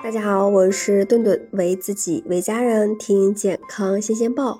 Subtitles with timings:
[0.00, 4.56] 大家好，我是顿顿，为自己为家人听健康新鲜报。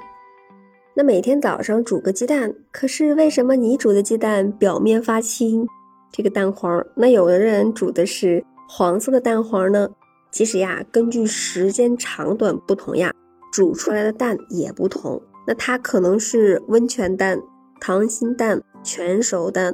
[0.94, 5.64] 那每天早上煮个鸡蛋，可是为什么你煮的鸡蛋表面发青，
[6.10, 6.84] 这个蛋黄？
[6.96, 9.88] 那有的人煮的是黄色的蛋黄呢？
[10.32, 13.14] 其实呀，根据时间长短不同呀，
[13.52, 15.22] 煮出来的蛋也不同。
[15.46, 17.40] 那它可能是温泉蛋、
[17.80, 19.72] 溏心蛋、全熟蛋。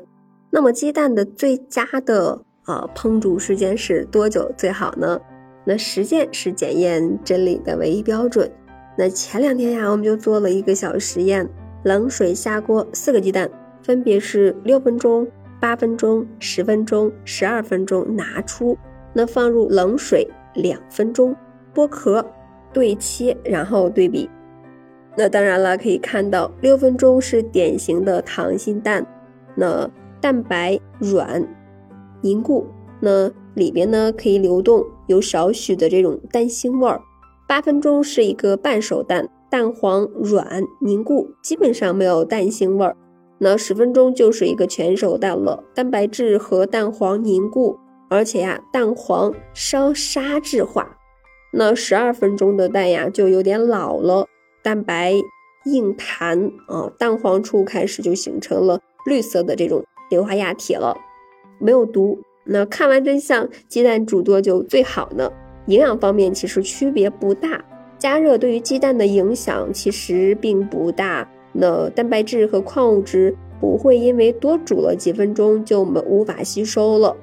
[0.50, 5.18] 那么鸡蛋的最佳的啊烹煮时间是多久最好呢？
[5.64, 8.50] 那实践是检验真理的唯一标准。
[8.96, 11.48] 那前两天呀，我们就做了一个小实验：
[11.82, 13.50] 冷水下锅四个鸡蛋，
[13.82, 15.26] 分别是六分钟、
[15.60, 18.76] 八分钟、十分钟、十二分钟拿出，
[19.12, 21.34] 那放入冷水两分钟，
[21.74, 22.24] 剥壳
[22.72, 24.28] 对切，然后对比。
[25.16, 29.06] 那当然了，可以看到六分钟是典型的溏心蛋，
[29.54, 29.88] 那
[30.20, 31.46] 蛋白软
[32.20, 32.66] 凝固，
[33.00, 34.84] 那里边呢可以流动。
[35.06, 37.00] 有少许的这种蛋腥味儿，
[37.46, 42.96] 八分钟是一个半熟蛋，蛋黄软凝固，基本上没有蛋腥味儿。
[43.38, 47.76] 那十分钟就是一个全熟蛋了，蛋白质和蛋黄凝固，
[48.08, 50.96] 而且呀蛋黄稍沙质化。
[51.52, 54.26] 那十二分钟的蛋呀就有点老了，
[54.62, 55.14] 蛋白
[55.66, 60.96] 硬弹啊，蛋黄处开始就形成了绿色的这种硫化亚铁了，
[61.60, 62.18] 没有毒。
[62.44, 65.30] 那看完真相，鸡蛋煮多久最好呢？
[65.66, 67.64] 营养方面其实区别不大，
[67.98, 71.26] 加热对于鸡蛋的影响其实并不大。
[71.52, 77.16] 那蛋白质和矿物质不会因为多煮了几分钟就没无法吸收了，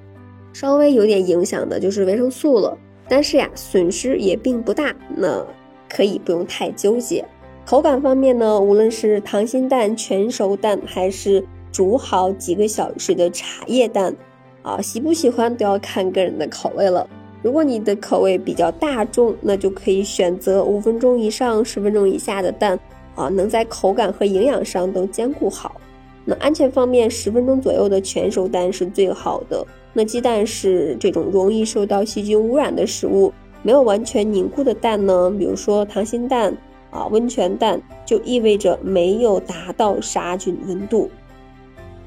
[0.54, 2.78] 稍微有点影响的就是维生素了。
[3.08, 5.46] 但是呀，损失也并不大，那
[5.88, 7.24] 可以不用太纠结。
[7.64, 14.16] 口感方面呢，无论是溏心蛋、全熟蛋，还是煮好几个小时的茶叶蛋。
[14.62, 17.08] 啊，喜不喜欢都要看个人的口味了。
[17.42, 22.80] 如果你的口味比较大众，那就可以选择五分钟以上、十分钟以下的蛋，
[23.16, 25.82] 啊，能在口感和营养上都兼顾好。
[26.24, 29.66] 那安全方面，十分钟左右的全熟蛋是最好的。
[29.92, 36.56] 那鸡蛋是这种容易受到细菌污染的食物，没有完全凝固的蛋呢，比如说溏心蛋
[36.92, 41.10] 啊、温泉蛋，就意味着没有达到杀菌温度。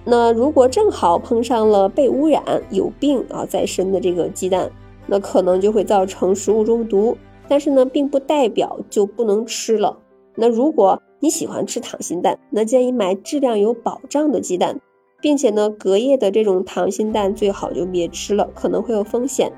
[0.04, 4.70] 那如果正好碰上了被污染、有病啊在身的这个鸡蛋，
[5.06, 7.16] 那可能就会造成食物中毒。
[7.46, 9.98] 但是呢，并不代表就不能吃了。
[10.34, 14.80] 那如果你喜欢吃溏心蛋，那建议买质量有保障的鸡蛋，
[15.20, 19.52] 并且呢，隔夜的这种溏心蛋最好就别吃了，可能会有风险。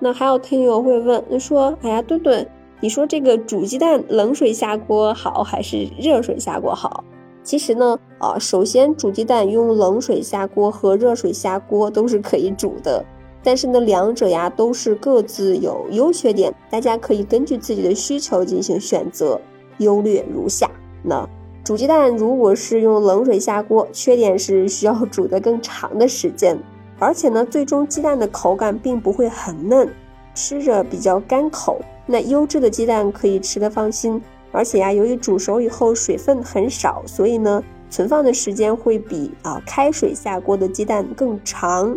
[0.00, 2.46] 那还有听友会问，说，哎呀，顿顿，
[2.80, 7.04] 你说这个煮鸡蛋，冷水下锅好还是热水下锅好？
[7.42, 13.04] 其实呢，啊，首先煮鸡蛋用冷水下锅和热水下锅都是可以煮的，
[13.42, 19.40] 但是呢，两者呀都是各自有优缺点，大家可以根据自己的需求进行选择，
[19.78, 20.70] 优劣如下。
[21.02, 21.26] 那
[21.64, 26.58] 煮鸡蛋如果是用冷水下锅，缺点是需要煮的更长的时间，
[26.98, 29.90] 而且呢，最终鸡蛋的口感并不会很嫩，
[30.34, 31.80] 吃着比较干口。
[32.06, 34.20] 那优质的鸡蛋可以吃的放心。
[34.52, 41.96] 而且呀，由于煮熟以后水分很少，所以呢，存放的时间会比啊开水下锅的鸡蛋更长。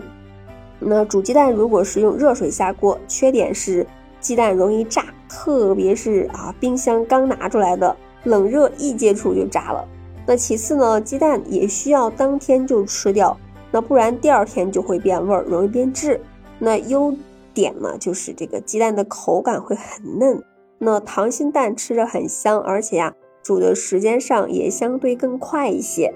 [0.80, 3.86] 那煮鸡蛋如果是用热水下锅，缺点是
[4.20, 9.88] 鸡蛋容易炸，特别是啊冰箱刚拿出来的，冷热一接触就炸了。
[10.26, 13.38] 那其次呢，鸡蛋也需要当天就吃掉，
[13.72, 16.20] 那不然第二天就会变味儿，容易变质。
[16.60, 17.14] 那优
[17.54, 20.42] 点呢，就是这个鸡蛋的口感会很嫩。
[20.84, 26.14] 那溏心蛋吃着很香，而且呀，煮的时间上也相对更快一些。